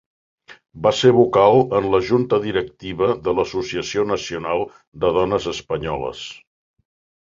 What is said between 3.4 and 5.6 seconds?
l'Associació Nacional de Dones